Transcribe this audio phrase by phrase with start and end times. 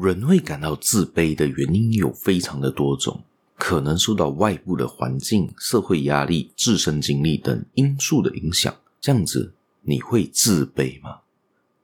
[0.00, 3.22] 人会感到自卑的原因有非常的多种，
[3.56, 8.74] 可能受到外部的环境、社会压力、自身经历等因素的影响。
[9.00, 11.20] 这样子，你会自卑吗？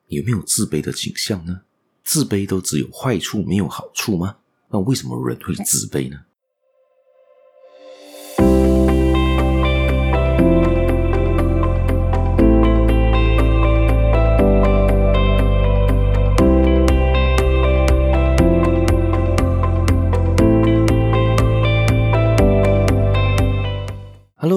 [0.08, 1.62] 有没有自卑的倾向呢？
[2.04, 4.36] 自卑都只有坏处没有好处吗？
[4.70, 6.18] 那为什么人会自卑呢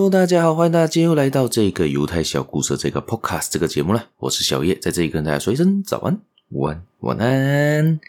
[0.10, 4.08] 大家好，欢迎大家又来到这个犹太小故事这个 Podcast 这个节目了。
[4.20, 6.18] 我是小叶，在这里跟大家说一声早安、
[6.50, 8.00] 午安、晚安。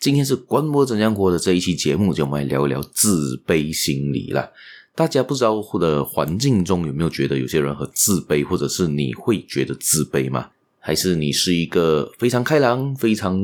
[0.00, 4.50] 今天是关我怎样活的这一期节目，就我们来聊一聊自卑心理了。
[4.96, 10.48] 大家不知道的环境中有没有觉得有些人很自卑，或者是你会觉得自卑吗？
[10.80, 13.40] 还是你是一个非常开朗、非常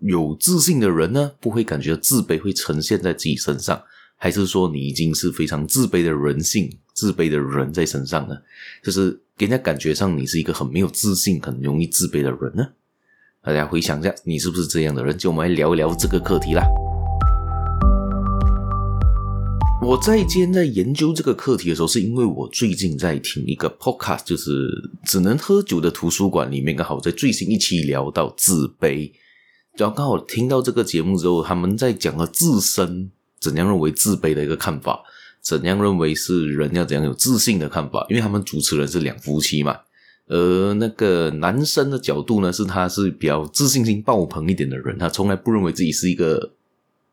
[0.00, 1.30] 有自信的人呢？
[1.38, 3.80] 不会感觉自卑会呈现在自己身上？
[4.16, 6.68] 还是说你已经是非常自卑的人性？
[6.98, 8.36] 自卑的人在身上呢，
[8.82, 12.66] 就是给人家感觉上你是一个很没有自信、很容易自卑的人呢。
[13.40, 15.16] 大家回想一下，你是不是这样的人？
[15.16, 16.66] 就我们来聊一聊这个课题啦。
[19.80, 24.68] 我在今天在研究这个课题的时候，是因为我最近在听一个 podcast，就是
[25.04, 29.12] 只能喝酒的图书馆里面，刚好在最新一期聊到自卑，
[29.76, 35.00] 然后刚好听到这个节目之后，他们在讲了自身怎样认为自卑的一个看法。
[35.48, 38.04] 怎样认为是人要怎样有自信的看法？
[38.10, 39.78] 因为他们主持人是两夫妻嘛，
[40.26, 46.52] 而那个男生的角度呢，是他是比较自信心爆棚一点的人，他从来不认为自己是一个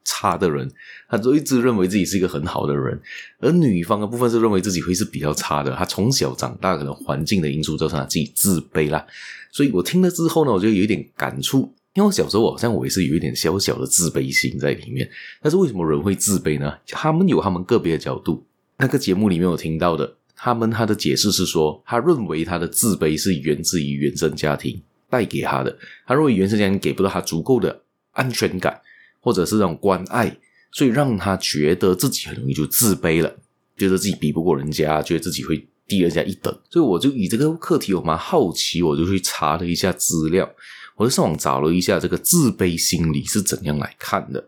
[0.04, 0.70] 差的人，
[1.08, 3.00] 他都一直认为自己是一个很好的人。
[3.40, 9.06] 而女方的部分是认为自己会是比较差的，他从小长大可能环境的因素造成他自己自卑啦。
[9.50, 11.74] 所以我听了之后呢，我就有一点感触。
[11.96, 15.10] 因为我小时候好像我也是有一点小小的自卑心在里面，
[15.42, 16.78] 但是为什么人会自卑呢？
[16.88, 18.46] 他们有他们个别的角度。
[18.78, 25.78] 那个节目里面有听到的，他们他的解释是说，他认为他的自卑是源自于原生家庭带给他的。
[26.06, 27.82] 他认为原生家庭给不到他足够的
[28.12, 28.82] 安全感，
[29.22, 30.38] 或者是那种关爱，
[30.74, 33.34] 所以让他觉得自己很容易就自卑了，
[33.78, 36.54] 觉得自己比不过人家，觉得自己会低人家一等。
[36.70, 40.54] 所以我就以这个课题我蛮好奇，我就去查了一下资料。
[40.96, 44.44] 我就上网找了一下这个自卑心理是怎样来看的，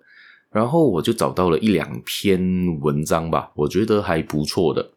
[0.52, 2.40] 然后我就找到了一两篇
[2.82, 4.92] 文章吧，我觉得还不错的。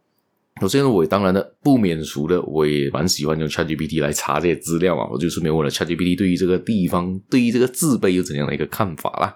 [0.60, 9.34] 首先呢，我当然的不免俗的，我也蛮喜欢用 ChatGPT 来查这些资料嘛，我就顺便问了 ChatGPT 对于这个地方，对于这个自卑有怎样的一个看法啦。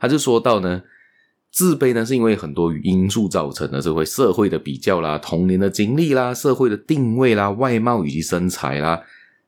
[0.00, 0.82] 他就说到呢，
[1.52, 9.00] 自卑呢是因为很多因素造成的，社会社会的比较啦，童年的经历啦，社会的定位啦，外貌以及身材啦。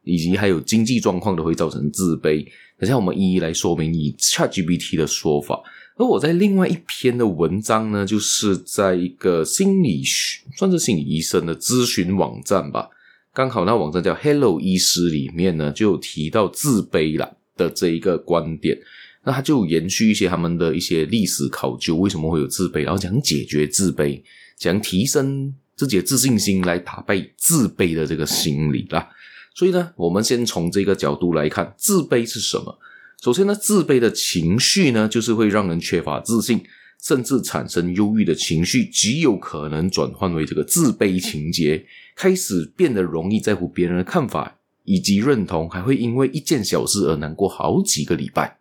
[0.06, 2.46] 以及还有经济状况都会造成自卑，
[2.78, 5.60] 等下我们一一来说明以 ChatGPT 的说法。
[5.96, 12.88] 而我在另外一篇的文章呢，就是在一个心理学，算是心理医生的咨询网站吧，
[13.34, 18.78] 刚好那网站叫 Hello 医师里面呢，就有提到自卑了的这一个观点。
[19.24, 24.22] 那他就延续一些他们的一些历史考究，为什么会有自卑，然后讲解决自卑，
[24.56, 29.08] 讲提升自己的自信心来打败自卑的这个心理啦。
[29.56, 32.78] 所以呢，我们先从这个角度来看，自卑是什么？
[33.22, 36.62] 首先呢，自卑的情绪呢，就是会让人缺乏自信，
[37.02, 48.58] 甚至产生忧郁的情绪，极有可能转换为这个自卑情结，开始变得容易在乎别人的看法以及认同，还会因为一件小事而难过好几个礼拜。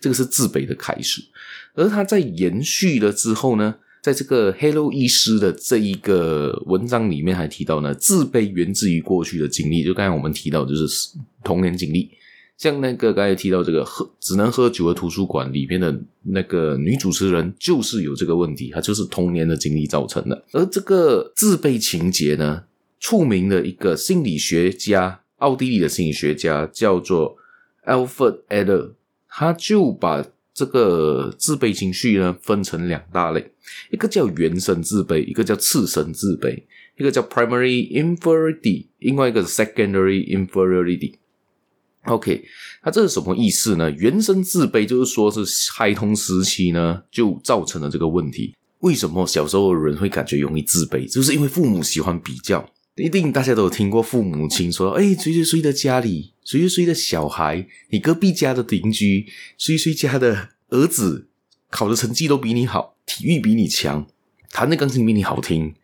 [0.00, 1.22] 这个是自卑的开始，
[1.74, 3.74] 而它在延续了之后呢，
[4.08, 11.10] 在这个 Hello 医师的这一个文章里面还提到呢，自卑源自于过去的经历，就刚才我们提到就是
[11.44, 12.08] 童年经历，
[12.56, 20.42] 像那个刚才提到这个喝只能喝酒的图书馆里面的那个女主持人，就是有这个问题，她就是童年的经历造成的。
[20.52, 22.64] 而这个自卑情结呢，
[22.98, 27.36] 著名的一个心理学家，奥地利的心理学家叫做
[27.84, 28.92] Alfred Adler，
[29.28, 30.24] 他就把
[30.58, 33.52] 这个自卑情绪呢，分成两大类，
[33.92, 36.60] 一个叫原生自卑，一个叫次生自卑，
[36.98, 41.14] 一个叫 primary inferiority，另外一个是 secondary inferiority。
[42.06, 42.44] OK，
[42.82, 43.88] 那这是什么意思呢？
[43.92, 48.56] 原生自卑就是说是孩童时期呢就造成了这个问题。
[48.80, 51.08] 为什么小时候的人会感觉容易自卑？
[51.08, 59.26] 就是因为父母喜欢比较，一定大家都有听过父母亲说：“哎，谁谁谁的家里。”谁谁谁的小孩，你隔壁家的邻居，
[59.58, 61.28] 谁谁家的儿子
[61.70, 64.06] 考的成绩都比你好，体育比你强，
[64.50, 65.74] 弹的钢琴比你好听，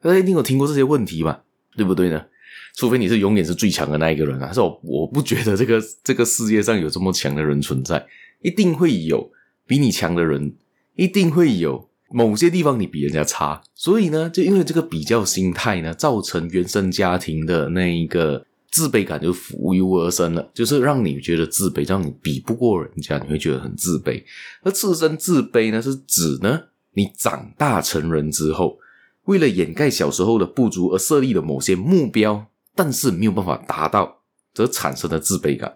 [0.00, 1.42] 大家一定有听过这些问题吧？
[1.76, 2.26] 对不对呢？
[2.76, 4.52] 除非你是永远是最强的那一个人啊！
[4.52, 8.04] 是我，我不觉得这个这个世界上有这么强的人存在，
[8.42, 9.30] 一定会有
[9.66, 10.54] 比你强的人，
[10.96, 13.62] 一定会有某些地方你比人家差。
[13.74, 18.44] 所以呢，就因为这个比较心态呢，造成原生家庭的那一个
[18.74, 24.20] 自卑感就浮游而生了，就是让你觉得自卑，让你比不过人家，你会觉得很自卑。
[24.64, 26.60] 而自身自卑呢，是指呢，
[26.94, 28.76] 你长大成人之后，
[29.26, 34.22] 为了掩盖小时候的不足而设立的某些目标，但是没有办法达到，
[34.52, 35.72] 则产生的自卑感。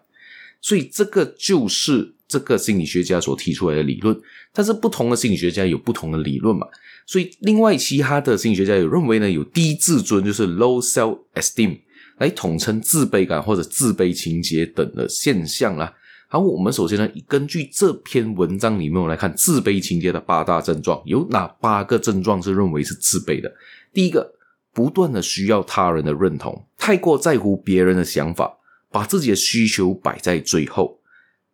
[0.60, 4.20] 所以这个就是这个心理学家所提出来的理论。
[4.52, 6.66] 但是不同的心理学家有不同的理论嘛。
[7.06, 11.78] 所以另外其他的心理学家有认为呢，有低自尊就是 low self esteem
[12.18, 15.94] 来统称自卑感或者自卑情结等的现象啦。
[16.30, 23.50] 好，我们首先呢，根据这篇文章里面，我们来看自卑情节的八大症状，有哪八个症状是认为是自卑的？
[23.94, 24.34] 第一个，
[24.74, 28.58] 不断的需要他人的认同，太过在乎别人的想法，
[28.90, 31.00] 把自己的需求摆在最后，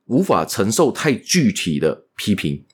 [0.07, 2.65] 无法承受太具体的批评，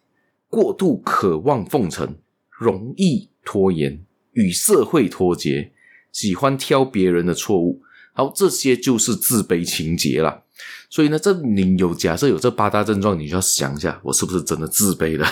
[0.49, 2.17] 过度渴望奉承，
[2.49, 4.03] 容易拖延，
[4.33, 5.71] 与社会脱节，
[6.13, 7.81] 喜欢挑别人的错误。
[8.13, 10.43] 好，这些就是自卑情结啦。
[10.91, 15.27] 所以呢，这你有假设有这八大症状，你就要想一下，我是不是真的自卑了？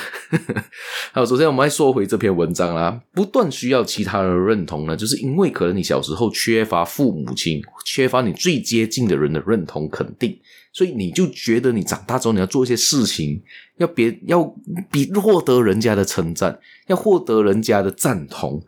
[1.13, 2.99] 好，首先我们来说回这篇文章啦。
[3.13, 10.39] 不断需要其他人的认同呢，就是因为可能你小时候缺乏父母亲，缺乏你最接近的人的认同肯定，
[10.73, 13.43] 所以你就觉得你长大之后你要做一些事情，
[13.79, 14.45] 要别要
[14.93, 18.63] 比获得人家的称赞，要获得人家的赞同，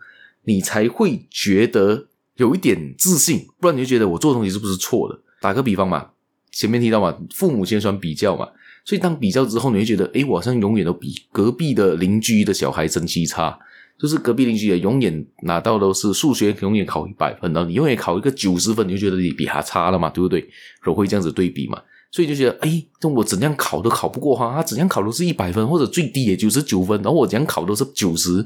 [0.44, 2.06] 你才会觉得
[2.36, 5.18] 有一点自信，不然你就觉得我做的东西是不是错的？
[5.40, 6.08] 打个比方嘛。
[6.52, 8.44] 前面提到嘛，父母先算比较嘛，
[8.84, 13.56] 所以当比较之后，你会觉得，诶，我好像永远都比隔壁的邻居的小孩成绩差，
[13.96, 20.44] 就是隔壁邻居也永远拿到都是数学永远考一百分，然后你永远考一个九十分，你就觉得你比他差了嘛，对不对？
[20.84, 28.44] 我会这样子对比嘛，所以就觉得，诶，这我怎样考都考不过他，他怎样考都是一百分，或者最低也九十九分，然后我怎样考都是九十。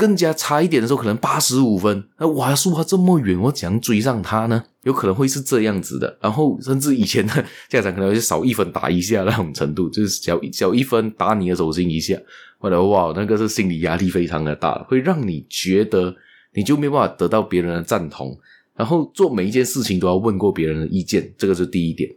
[0.00, 4.64] 更加差一点的时候，可能八十五分，那我还输他这么远，我怎样追上他呢？
[4.84, 6.16] 有可能会是这样子的。
[6.22, 12.18] 然后，甚至以前的家长可能会少一分打一下那种程度，就是小小一分打你的手心一下，
[12.58, 16.16] 或者哇，那个是心理压力非常的大，会让你觉得
[16.54, 18.38] 你就没办法得到别人的赞同，
[18.74, 22.10] 然后做每一件事情都要问过别人的意见，这个是第一点。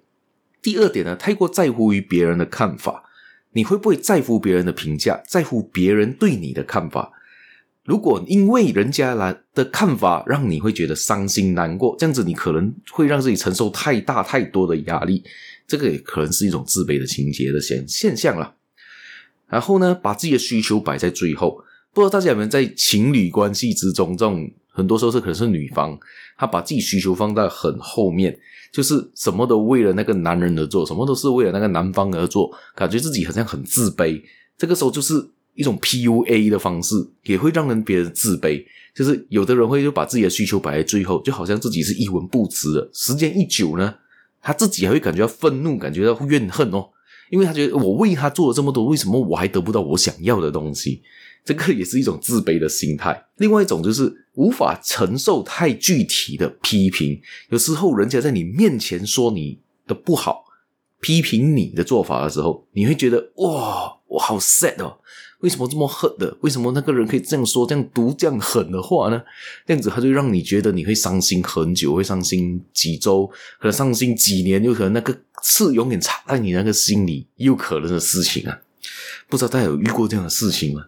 [0.62, 3.04] 第二点呢，太过在乎于别人的看法，
[3.52, 7.12] 你会不会在乎别人的评价，在乎别人对你的看法？
[7.86, 15.22] 如果因为人家来的看法让你会觉得伤心难过，这样子你可能会让自己承受太大太多的压力，
[15.68, 18.56] 这个也可能是一种自卑的情节的现现象了。
[19.50, 21.62] 然后呢，把自己的需求摆在最后，
[21.94, 26.00] 不知道大家有没有在情侣关系之中，这种很多时候是可能是女方，
[26.38, 28.40] 她把自己需求放在很后面，
[28.72, 34.24] 就是什么都为了那个男人而做，什么都是为了那个男方而做，感觉自己好像很自卑。
[34.58, 35.32] 这个时候就是。
[35.56, 38.64] 一种 PUA 的方式也会让人别人自卑，
[38.96, 42.90] 就是有的人会就把自己的需求摆在最后，就好像自己是一文不值的。
[42.94, 43.96] 时间一久呢，
[44.42, 46.90] 他自己还会感觉到愤怒，感觉到怨恨哦，
[47.30, 51.02] 因为他觉得我为他做了这么多，为什么我还得不到我想要的东西？
[51.46, 53.26] 这个也是一种自卑的心态。
[53.36, 60.46] 另外一种就是无法承受太具体的批评，有时候人家在你面前说你的不好，
[61.02, 65.00] 批评你的做法的时候，你会觉得哇，我好 sad 哦。
[65.44, 66.36] 为什么这么狠的？
[66.40, 69.22] 为什么那个人可以这样说、这样读、这样狠的话呢？
[69.68, 73.28] 这样子他就让你觉得你会伤心很久，会伤心几周，
[73.60, 78.58] 可能伤心几年，有可能那个刺永远插在你那个心里，有可能的事情啊！
[79.28, 80.86] 不知道大家有遇过这样的事情吗？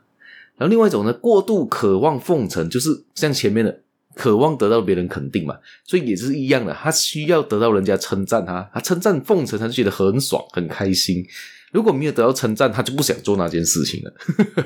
[0.56, 3.82] 然后另外一种呢，过度渴望奉承，就是像前面的
[4.16, 11.28] 渴望得到别人肯定嘛，所以也是一样的，他需要得到人家称赞他，他称赞奉承，他就觉得很爽很开心。
[11.76, 14.14] 如果没有得到称赞，他就不想做那件事情了。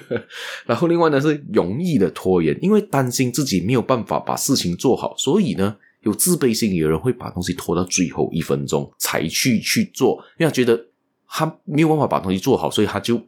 [0.67, 10.85] 然后另外呢，是容易的拖延，因为担心自己没有办法把事情做好，所以呢，有自卑心理的人会把东西拖到最后一分钟才去去做，因为他觉得
[11.27, 13.19] 他没有办法把东西做好，所以他就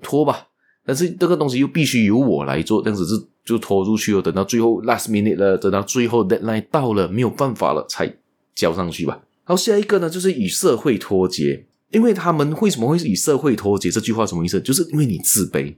[0.00, 0.46] 拖吧。
[0.86, 8.10] 但是这个东西又必须由我来做，这样子是就拖出去了，等到最后 last minute 了，等到最后 deadline 到了，没有办法了才
[8.54, 9.20] 交上去吧。
[9.44, 11.66] 好，下一个呢，就是与社会脱节。
[11.90, 13.90] 因为他们为什么会与社会脱节？
[13.90, 14.60] 这句话什么意思？
[14.60, 15.74] 就是因为你自卑，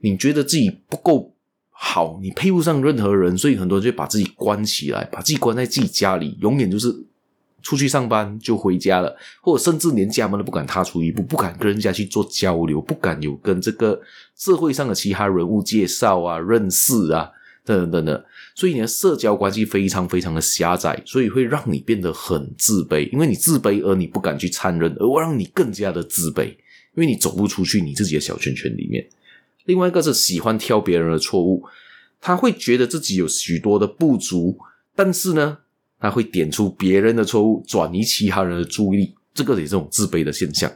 [0.00, 1.32] 你觉得自己不够
[1.70, 6.94] 好，你配不上任何人，所以很多人就把自己关起来，把自己关在自己家里，永远就是
[7.62, 14.00] 出去上班就回家了，或者甚至连家门都不敢踏出一步，不敢跟人家去做交流，不敢有跟这个
[14.36, 17.30] 社会上的其他人物介绍啊、认识啊
[17.64, 18.24] 等等等等。
[18.54, 23.10] 所以你的社交关系非常非常的狭窄，所以会让你变得很自卑。
[23.10, 26.56] 因为你自卑，而你不敢去参人，而让你更加的自卑。
[26.96, 29.04] 因为你走不出去你自己的小圈圈里面。
[29.64, 31.64] 另外一个是喜欢挑别人的错误，
[32.20, 34.56] 他会觉得自己有许多的不足，
[34.94, 35.58] 但是呢，
[35.98, 40.70] 他会点出别人的错误，转移其他人的注意力，这个也是这种自卑的现象。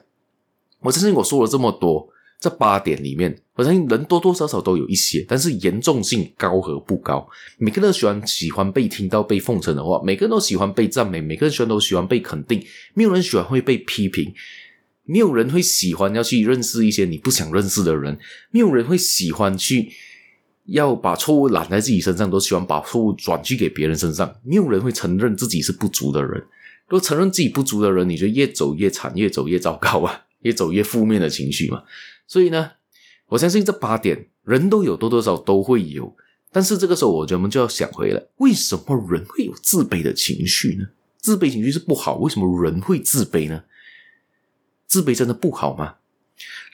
[0.80, 2.08] 我相信我说了这么多，
[2.40, 7.28] 这八点里面，我相信人多多少少都有一些，但是严重性高和不高。
[7.58, 12.64] 每个人都喜欢喜欢被听到、被奉承的话，每个人都喜欢被赞美，每个人喜欢都喜欢被肯定，
[12.94, 14.32] 没有人喜欢会被批评。
[15.10, 18.16] 没有人会喜欢要去认识一些你不想认识的人，
[18.50, 19.90] 没有人会喜欢去
[20.66, 24.32] 要把错误揽在自己身上，都喜欢把错误转去给别人身上。
[24.44, 26.38] 没有人会承认自己是不足的人，
[26.86, 31.82] 如果承认自己不足的人，你就越走越惨，越走越糟糕啊， 越走越负面的情绪嘛。
[32.28, 32.72] 所以呢，
[33.30, 36.14] 我相信这八点人都有，多多少都会有。
[36.52, 40.86] 但是这个时候，我觉得我们就要想回来，为什么人会有自卑的情绪呢？
[41.16, 43.64] 自卑情绪是不好，为什么人会自卑呢？
[44.86, 45.96] 自卑真的不好吗？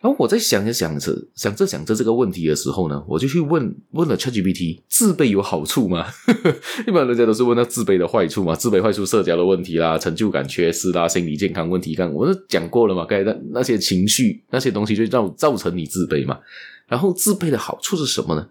[0.00, 6.06] 然后我在想着想着想着想着这个问题的时候呢，我就去问问了 ChatGPT：自卑有好处吗？
[6.86, 11.94] 一般人家都是问到自卑的坏处嘛，自卑坏处社交的问题啦，成就感缺失啦，心理健康问题。
[11.94, 16.38] 刚我都讲过了嘛，该那那些情绪那些东西就造造成你自卑嘛。
[16.86, 18.48] 然后自卑的好处是什么呢？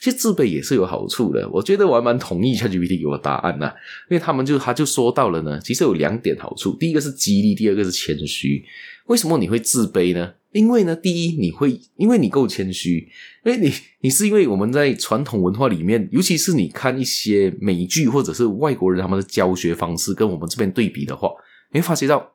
[0.00, 3.66] 其实自卑也是有好处的，我觉得我还蛮同意 ChatGPT 给我答案呐，
[4.10, 8.64] 因为他们就他就说到了呢，其实有两点好处，第一个是激励，第二个是谦虚。
[9.06, 10.34] 为什么你会自卑呢？
[10.52, 13.08] 因为呢，第一你会因为你够谦虚，
[13.44, 21.30] 因为你你是因为我们在传统文化里面，尤其是你看一些美剧或者是外国人他们的教学方式跟我们这边对比的话，
[21.72, 22.34] 你会发觉到。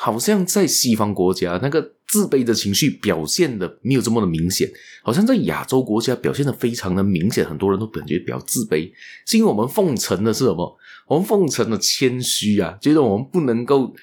[0.00, 4.68] 好像在西方国家，那个自卑的情绪表现的没有这么的明显，
[5.02, 8.90] 好像在亚洲国家表现的非常的明显，很多人都感觉比较自卑，
[9.26, 10.76] 是因为我们奉承的是什么？
[11.06, 13.94] 我们奉承的谦虚啊，觉得我们不能够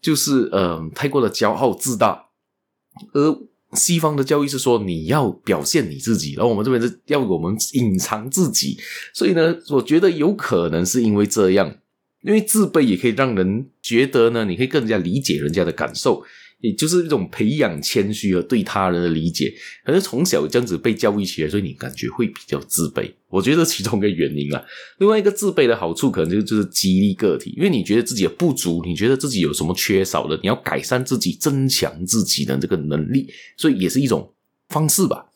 [0.00, 2.26] 就是呃太过的骄傲自大，
[3.12, 3.38] 而
[3.72, 8.78] 西方的教育是说你要表现你自己，然后我们这边是要我们隐藏自己，
[9.12, 11.76] 所以呢，我觉得有可能是因为这样。
[12.22, 16.24] 因为自卑也可以让人觉得呢，你可以更加理解人家的感受，
[16.60, 19.52] 也就是一种培养谦虚和对他人的理解。
[19.84, 23.10] 可是从小这样子被教育起来，所以你感觉会比较自卑。
[23.28, 24.64] 我觉得其中一个原因啊，
[24.98, 34.32] 另外一个自卑的好处可能就就是激励个体，因为你觉得自己的不足，你觉得自己有什么缺少的，你要改善自己，增强自己的这个能力，所以也是一种
[34.68, 35.26] 方式吧。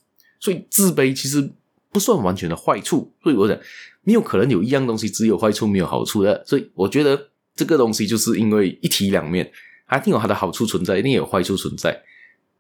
[0.41, 1.51] 所以自卑其实
[1.91, 3.59] 不算完全的坏处，所以我想。
[4.05, 9.53] 没有可能有一样东西只有坏处没有好处的，所以我觉得这个东西就是因为一体两面，
[9.89, 12.01] 还一定有它的好处存在，一定有坏处存在。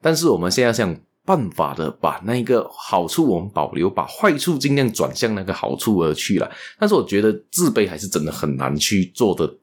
[0.02, 6.50] 但是我们现在想办法的把那个好处我们保留，把坏处尽量转向那个好处而去了。
[6.78, 9.54] 但是我觉得自卑还是真的很难去做的，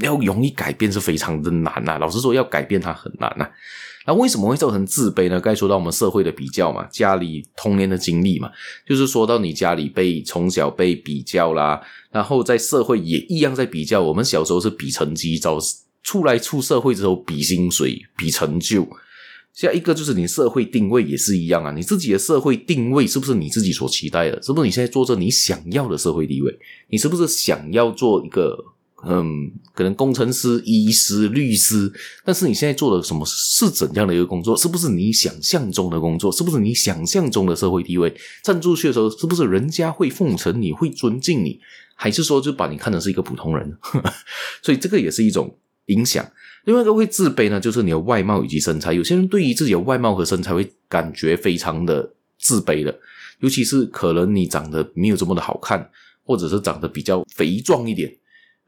[0.00, 1.98] 要容易改变是非常的难呐、啊。
[1.98, 3.50] 老实说，要改变它很难呐、啊。
[4.04, 5.40] 那为什么会造成自卑呢？
[5.40, 8.50] 该说到我们社会的比较嘛，家里童年的经历嘛，
[8.84, 11.80] 就是说到你家里被从小被比较啦，
[12.10, 14.02] 然后在社会也一样在比较。
[14.02, 15.56] 我们小时候是比成绩，早
[16.02, 18.88] 出来出社会之后比薪水、比成就。
[19.52, 24.40] 下一个就是你社会定位也是一样啊，你自己的社会定位是不是你自己所期待的？
[24.42, 26.58] 是不是你现在做着你想要的社会地位？
[26.88, 28.56] 你是不是想要做一个？
[29.04, 31.92] 嗯，可能工程师、医师、律师，
[32.24, 34.56] 但是你现在做的什么是怎样的一个工作？
[34.56, 36.30] 是不是你想象中的工作？
[36.30, 38.14] 是不是你想象中的社会地位？
[38.44, 41.58] 站出去的时候，是不是人家会奉承你、会尊敬你？
[41.96, 43.76] 还是说就把你看成是一个普通人？
[44.62, 45.52] 所以这个也是一种
[45.86, 46.26] 影响。
[46.64, 48.92] 另外一个会自卑呢，就是你的外貌以及身材。
[48.92, 52.08] 有些人对于自己的外貌和身材会感觉非常的
[52.38, 52.96] 自卑的，
[53.40, 55.90] 尤其是可能你长得没有这么的好看，
[56.24, 58.12] 或者是长得比较肥壮一点。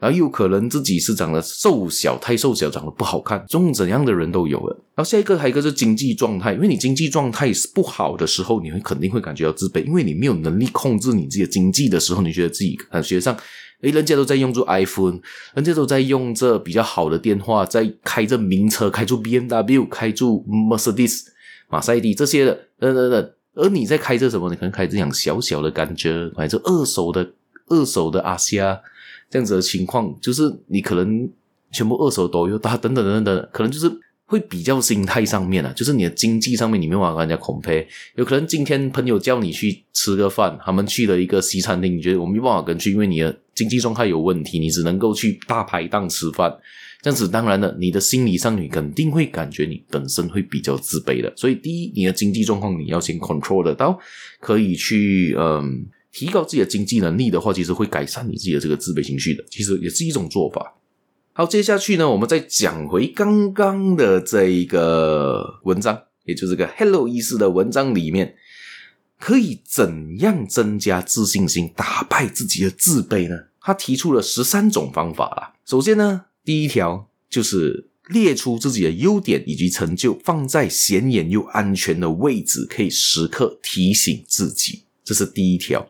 [0.05, 4.77] 然后又可能自己是长得瘦小，太瘦小，长得不好看，这种怎样的人都有了。
[4.95, 13.35] 然后下一个还有一个是经济状态，因为你经济状态是不好的时候，你会肯定会感觉到自卑，因为你没有能力控制你自己的经济的时候，你觉得自己感觉上，
[13.81, 15.19] 诶，人家都在用着 iPhone，
[15.55, 21.23] 人家都在用着比较好的电话，在开着名车，开着 BMW，开住 Mercedes、
[21.71, 24.51] 马赛蒂这些的，等等等，而你在开着什么？
[24.51, 27.33] 你可能开着辆小小的感觉，买着二手的
[27.69, 28.79] 二手的阿西亚。
[29.31, 31.29] 这样子的情况，就是你可能
[31.73, 33.91] 全部二手都有，等等等等等，可能就是
[34.27, 37.85] 会比较心态上面啊，就是你的经济上面你没有办法跟人家 compare。
[38.15, 46.57] 有可能今天朋友叫你去吃个饭，他们去了一个西餐厅，你觉得我没办法跟去，因为你的经济状态有问题，你只能够去大排档吃饭。
[47.03, 51.31] 这样子，当然了，你的心理上你肯定会感觉你本身会比较自卑的。
[51.37, 53.99] 所以，第一，你的经济状况你要先 control 得到，
[54.41, 55.85] 可以去嗯。
[56.15, 60.77] 提高自己的经济能力的话，其实会改善你自己的这个自卑情绪的，其实也是一种做法。
[61.33, 68.37] 好，接下去呢，我们再讲回刚刚的这一个文章，也就是个 Hello 医师的文章里面，
[69.19, 73.37] 可以怎样增加自信心，打败自己的自卑呢？
[73.61, 75.55] 他提出了十三种方法啦。
[75.67, 84.85] 首先呢，第一条就是列出自己的优点以及成就，放在显眼又安全的位置，可以时刻提醒自己。
[85.03, 85.87] 这是第一条。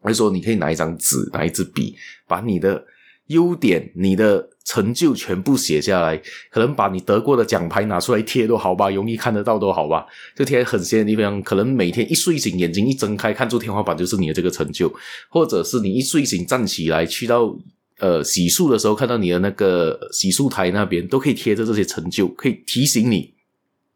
[0.00, 1.94] 或者说，你可以拿一张纸，拿一支笔，
[2.26, 2.84] 把你的。
[3.28, 6.16] 优点，你的成就全部写下来，
[6.50, 10.06] 可能把你得过的奖牌拿出来贴都好吧，容易看得到都好吧。
[10.34, 14.90] 就贴在很显的地方，可能每天一睡醒，眼睛一睁开，看住天花板就是你的这个成就，
[15.28, 17.54] 或者是你一睡醒站起来去到
[17.98, 23.34] 呃洗漱的时候，看到你的那个洗漱台那边，都可以贴着这些成就，可以提醒你，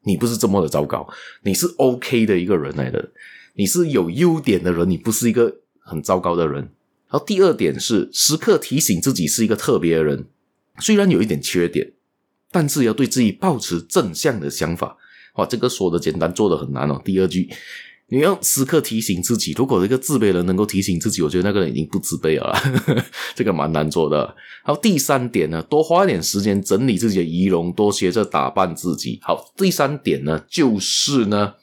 [0.05, 1.09] 你不是这么的糟糕，
[1.43, 3.11] 你是 OK 的一个人来的，
[3.55, 6.71] 你是有优点的人，你不是一个很糟糕的人。
[7.11, 10.25] 然后第二点是时刻提醒自己是一个特别的人，
[10.79, 11.93] 虽然有一点缺点，
[12.51, 14.97] 但是要对自己保持正向的想法。
[15.35, 17.01] 哇，这个说的简单，做的很难哦。
[17.05, 17.51] 第二句，
[18.09, 23.05] 你要时刻提醒自己，如果一个自卑的人能够提醒自己，我觉得那个人已经不自卑了啦。
[23.35, 24.35] 这个蛮难做的。
[24.63, 29.19] 好，第三点呢，多花点时间整理自己的仪容，多学着打扮自己。
[29.23, 31.55] 好，第三点呢，就是呢。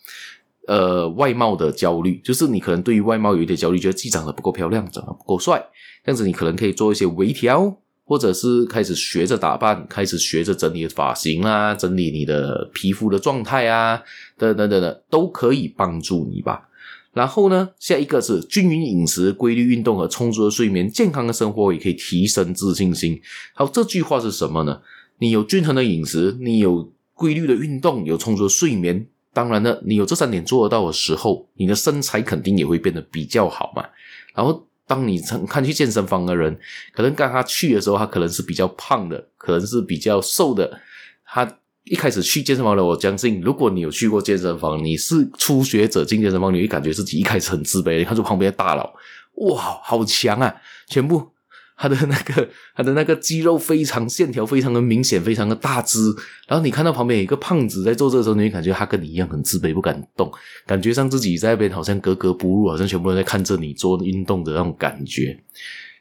[0.69, 5.59] 呃，外貌的焦虑，就是你可能对于外貌有一点焦虑，觉得自己长得不够漂亮，长得不够帅，
[6.05, 13.99] 这样子你可能可以做一些微调，或者是开始学着打扮，开始学着整理发型啊，整理你的皮肤的状态啊，
[14.37, 16.69] 等等等等，都可以帮助你吧。
[17.13, 23.19] 然后呢，下一个是均匀饮食、规律运动和充足的睡眠，健康的生活也可以提升自信心。
[23.55, 24.81] 好，这句话是什么呢？
[25.17, 29.07] 你有均衡的饮食，你有规律的运动，有充足的睡眠。
[29.33, 33.85] 当然了，你有这三点做得到的时候，你的身材肯定也会变得比较好嘛。
[34.33, 36.57] 然后，当你曾看去健身房的人，
[36.93, 40.79] 可能刚他去的时候，他可能是比较胖的，可能是比较瘦的。
[41.25, 47.97] 他一开始去健身房的，我相信，如果你有去过健身房，你是初学者进健身房，你会感觉自己一开始很自卑。
[47.99, 48.93] 你看住旁边的大佬，
[49.35, 50.55] 哇，好强啊，
[50.87, 51.31] 全部。
[51.79, 56.13] 他的那个， 他的那个肌肉非常线条，非常的明显，非常的大只。
[56.45, 60.29] 然后你看到旁边有一个胖子在做这个时候，你会感觉他跟你一样很自卑，不敢动，
[60.67, 65.41] 感觉上自己在那边好像格格不入，好像全部人在看着你做运动的那种感觉。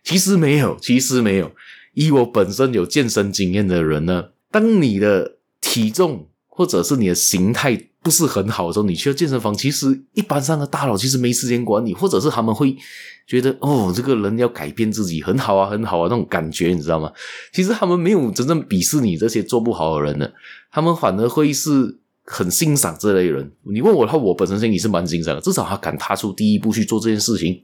[0.02, 1.52] 其实没有，其实没有。
[1.94, 12.76] 以我本身有健身经验的人呢，当你的体重或者是你的形态不是很好的时候，你去到健身房，其实一般上的大佬其实没时间管你，或者是他们会。
[13.28, 17.12] 觉得哦，这个人要改变自己很好啊，很好啊，那种感觉你知道吗？
[17.52, 20.26] 其实他们没有真正鄙视你这些做不好的人呢，
[20.72, 23.52] 他们反而会是很欣赏这类人。
[23.64, 27.62] 你问我的话，我本身心里是蛮欣赏的，至少他敢踏出第一步去做这件事情，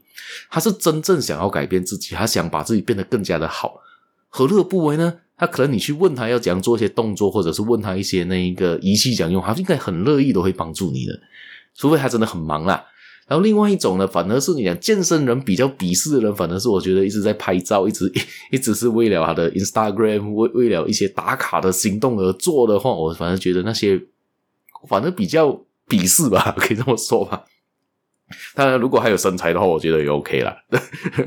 [0.51, 3.79] 他是真正想要改变自己，他想把自己变得更加的好，
[4.29, 5.15] 何乐不为呢？
[5.37, 11.19] 他可能你去问他要怎样做一些动作，或者是问他一些那一个仪器怎样用，他应该很乐意都会帮助你的，
[11.75, 12.85] 除非他真的很忙啦。
[13.27, 18.11] 然后另外一种呢，反而是你讲健身人比较鄙视的人，反而是我觉得一直在拍照，一直
[18.51, 23.99] 一直是为了他的 Instagram，为为了一些打卡的行动而做的话，我反而觉得那些
[24.87, 27.43] 反而比较鄙视吧， 可以这么说吧。
[28.55, 30.55] 当然，如果还有身材的话，我觉得也 OK 啦。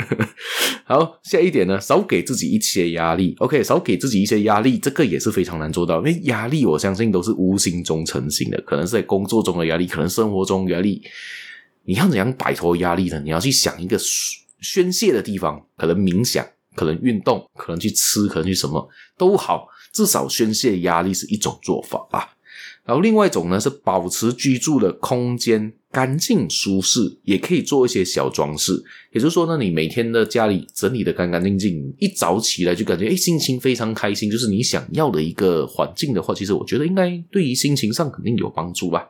[0.85, 3.37] 好，下一点呢，少给自己一些压力。
[3.39, 11.03] OK，少给自己一些压力，这个也是非常难做到，因为压力我相信都是无形中成型的，可能是在工作中的压力，可能生活中压力。
[11.85, 13.21] 你要怎样摆脱压力呢？
[13.21, 13.99] 你要去想一个
[14.61, 22.29] 宣泄的地方，可能冥想，可能运动，可能去吃，可能去什么都好，至少宣泄压力是一种做法啊。
[22.85, 28.72] 然后另外一种呢，是保持居住的空间干净舒适，也可以做一些小装饰。
[29.12, 39.09] 也就是说呢，你每天的家里整理的干干净净，一早起来就感觉诶心情非常开心，就是你想要的一个环境的话，其实我觉得应该对于心情上肯定有帮助吧。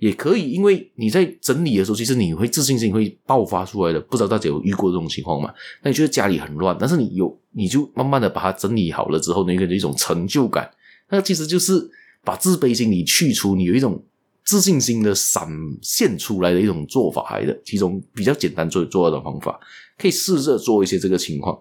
[0.00, 4.00] 也可以，因为你在整理的时候，其实你会自信心会爆发出来的。
[4.00, 5.54] 不知道大家有遇过这种情况吗？
[5.82, 10.68] 那你觉得家里很乱，但是你有，你就慢慢的把它整理好了之后，那个一种成就感，
[11.10, 11.88] 那其实就是
[12.24, 14.04] 把自卑心理去除，你有一种
[14.44, 15.48] 自信心的闪
[15.82, 17.58] 现出来的一种做法来的。
[17.64, 19.58] 其中比较简单做做到的方法，
[19.98, 21.58] 可以试着做一些这个情况。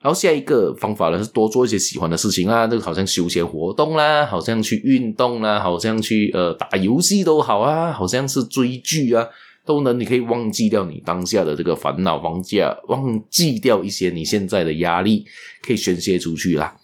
[0.00, 9.24] 然后下一个方法呢，是多做一些喜欢的事情啊，那个好像休闲活动啦，好像去运动啦，好像去呃打游戏都好啊，好像是追剧啊，
[9.64, 15.24] 都能你可以忘记掉你当下的这个烦恼，忘记忘记掉一些你现在的压力，
[15.64, 16.76] 可以宣泄出去啦。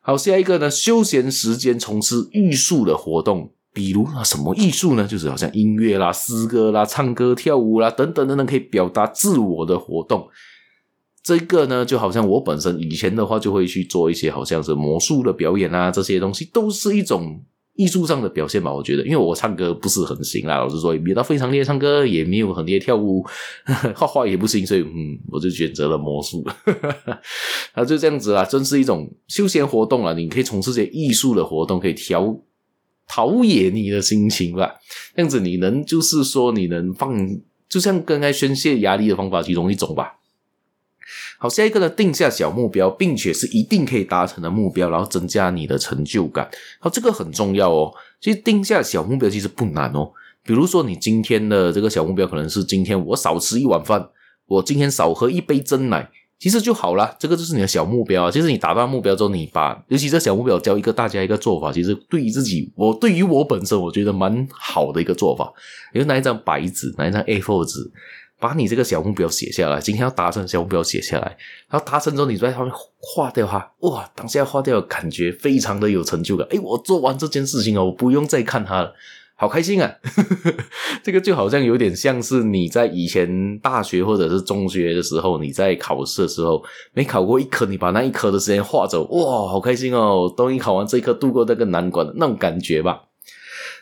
[0.00, 5.06] 好，下一个呢，休闲时间从事艺术的活动，比如啊什么艺术呢？
[5.06, 10.28] 就是好像音乐啦、诗歌啦、唱歌跳舞啦等等等等，可以表达自我的活动。
[11.22, 17.40] 这个呢，就好像我本身以前的话，就会去做一些好像是魔术的表演啊，这些东西都是一种
[17.74, 18.74] 艺术上的表现吧。
[18.74, 23.24] 我觉得，因为我唱歌不是很行啦，老实说，也没有非常厉害唱歌，也没有很厉害跳舞，
[23.94, 26.44] 画画也不行，所以嗯，我就选择了魔术。
[27.76, 32.36] 那就这样子啦，真是一种休闲活动啦，你可以从事些艺术的活动，可以调
[33.06, 34.74] 陶冶你的心情吧。
[35.14, 40.18] 这样子你能就是说你能放，就像刚才宣泄压力的方法其中一种吧。
[41.38, 46.48] 好，下一个呢，定下小目标，并且是一定可以达成的目标，然后增加你的成就感。
[46.78, 47.92] 好，这个很重要哦。
[48.20, 50.12] 其实定下小目标其实不难哦。
[50.44, 54.08] 比如说，你今天的这个小目标可能是今天我少吃一碗饭，
[54.46, 56.08] 我今天少喝一杯珍奶，
[56.42, 57.14] 其实就好了。
[57.20, 58.30] 这个就是你的小目标啊。
[58.32, 65.52] 其实你达到目标之后，你把尤其这小目标教一个大家一个做法，其实对于自己，我对于我本身，我觉得蛮好的一个做法。
[65.94, 67.92] 你就拿一张白纸，拿一张 A4 纸。
[68.40, 71.36] 把你这个小目标写下来，今天要达成小目标写下来，
[71.70, 76.44] 然后达成之后，你在上面划掉它，哇，当下划掉的感觉非常的有成就感。
[76.48, 78.92] 诶，我做完这件事情哦，我不用再看它了，
[79.34, 79.92] 好开心啊！
[81.02, 90.32] 这个就好像有点像是你在以前大学或者是中学的时候，你在考试的时候没考过一科，你把那一科的时间划走，哇，好开心哦！
[90.36, 93.02] 终于考完这一科，度过这个难关的那种感觉吧。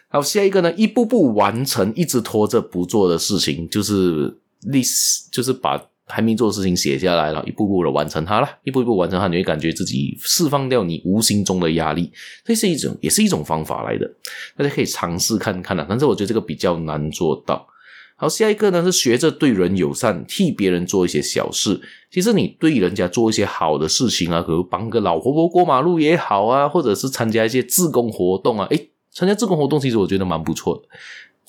[0.09, 4.39] 好，下一个呢，一步步完成一直拖着不做的事情，就是。
[4.61, 12.13] list 就是把还没做的事情写下来了，一步步的完成它了，一步一步完成它，你会感觉自己释放掉你无形中的压力，
[12.45, 14.07] 这是一种，也是一种方法来的，
[14.57, 15.87] 大家可以尝试看看啦。
[15.89, 17.67] 但是我觉得这个比较难做到。
[18.17, 21.81] 好，下一个呢是学着对人友善，替别人做一些小事。
[22.11, 30.83] 其实你对人家做一些好的事情啊，比如帮个老婆婆过马路也好啊，或者是参加一些自工活动啊，诶，参加自工活动其实我觉得蛮不错的。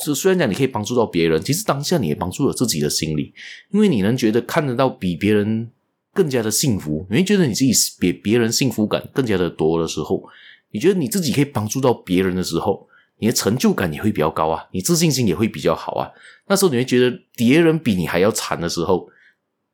[0.04, 3.34] 是，虽然讲你可以帮助到别人，其实当下你也帮助了自己的心理，
[3.72, 5.70] 因为你能觉得看得到比别人
[6.14, 10.24] 更加的幸福，你会觉得你自己比别人幸福感更加的多的时候，
[10.72, 12.88] 你觉得你自己可以帮助到别人的时候，
[13.20, 16.10] 你的成就感也会比较高啊，你自信心也会比较好啊。
[16.48, 19.08] 那时候你会觉得别人比你还要惨的时候，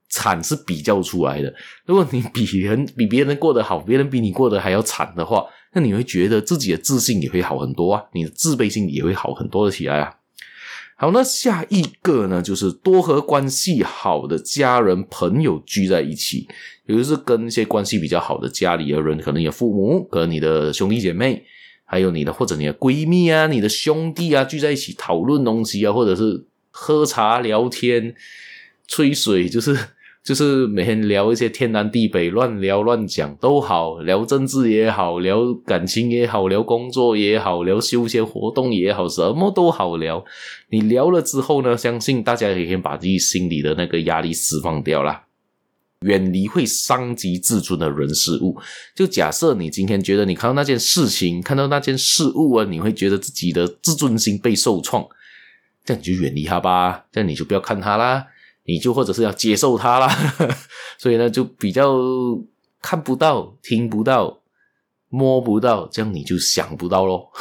[0.09, 1.53] 惨是比较出来的。
[1.85, 10.15] 如果你比人比别人过得好，别人比你过得还要惨的话，那你会觉得自己的自信也会好很多啊，你的自卑心也会好很多的起来啊。
[10.95, 16.47] 好，那下一个呢，就是多和关系好的家人朋友聚在一起，
[16.87, 21.43] 也就是跟一些关系比较好的家里的人，可能有父母，可能你的兄弟姐妹，
[21.85, 28.15] 还有你的或者你的闺蜜啊，你的兄弟啊，聚在一起讨论东西啊，或者是喝茶聊天、
[28.87, 29.77] 吹水，就是。
[30.27, 40.25] 就是每天聊一些天南地北，乱聊乱讲都好，聊政治也好，聊感情也好，聊工作也好，聊休闲活动也好，什么都好聊。
[40.69, 45.23] 你聊了之后呢，相信大家也可以把自己心里的那个压力释放掉啦，
[46.01, 48.57] 远离会伤及自尊的人事物。
[48.93, 55.07] 就假设你今天觉得你看到那件事情，看到那件事物啊，你会觉得自己的自尊心被受创，
[55.85, 58.25] 这样你就远离他吧，这样你就不要看他啦。
[58.67, 60.07] 你就或者是要接受它啦，
[60.99, 61.97] 所以呢，就比较
[62.81, 64.41] 看不到、听不到、
[65.09, 67.31] 摸不到，这样你就想不到咯。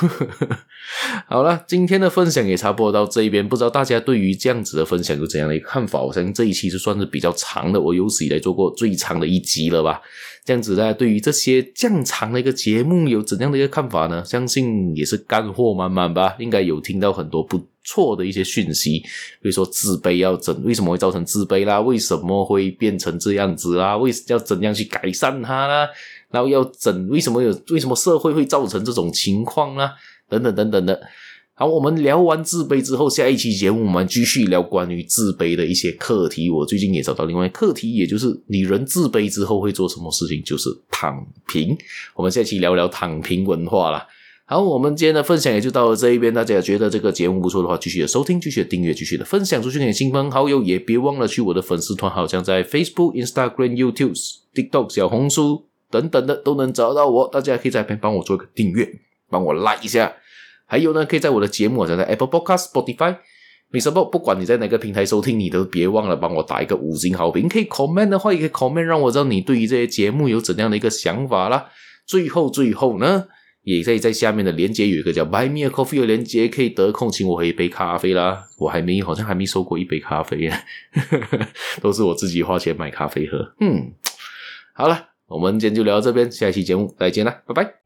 [1.26, 6.00] 好了，今天的分享也差不多到这一边，不知道大家对于这样子的分享有怎样的一个看法？
[6.00, 10.00] 我相信这一期是算是比较长的，我有史以来做过最长的一集了吧？
[10.44, 14.24] 这样子大家对于这些这样长的一个节目有怎样的一个看法呢？
[14.24, 16.36] 相信也是干货满满吧？
[16.38, 18.98] 应该有听到很多不错的一些讯息，
[19.40, 21.80] 比如说自卑要怎，为什么会造成自卑啦？
[21.80, 23.96] 为什么会变成这样子啦？
[23.96, 25.88] 为要怎样去改善它啦？
[26.30, 29.94] 然后要怎，为什么有，为什么社会会造成这种情况啦？
[30.28, 31.00] 等等等等的。
[31.58, 36.50] 好，我们聊完自卑之后，下一期节目我们继续聊关于自卑的一些课题。
[36.50, 41.74] 我最近也找到另外一课题，也就是你人自卑之后会做什么事情，就是躺平。
[42.14, 44.06] 我们下期聊聊躺平文化啦。
[44.48, 46.32] 好，我们今天的分享也就到了这一边。
[46.32, 50.62] 大家觉得这个节目不错的话，继续的收听，继续的订阅，继续的分享出去给亲朋好友。
[50.62, 54.16] 也别忘了去我的粉丝团，好像在 Facebook、Instagram、YouTube、
[54.54, 57.26] TikTok、小红书等等的都能找到我。
[57.26, 58.88] 大家可以在那边帮我做一个订阅，
[59.28, 60.12] 帮我 like 一下。
[60.66, 63.16] 还有呢，可以在我的节目，好像在 Apple Podcast、Spotify、
[63.72, 67.48] Mixer，不管你在哪个平台收听，你都别忘了帮我打一个五星好评。
[67.48, 71.66] 可以 comment 的话，也可以 comment 让我知道你对于这些节目有怎样的一个想法啦。
[72.06, 73.24] 最后，最后呢。
[73.66, 78.44] 也可以在下面的链接有一个叫 Buy Me a Coffee 的链接，可以得空请我喝一杯咖啡啦。
[78.58, 80.48] 我还没，好像还没收过一杯咖啡，
[81.82, 83.54] 都是我自己花钱买咖啡喝。
[83.58, 83.92] 嗯，
[84.72, 87.85] 好了，我们今天就聊到这边，下一期节目再见啦，拜拜。